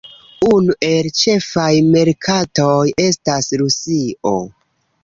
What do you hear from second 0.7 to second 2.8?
el ĉefaj merkatoj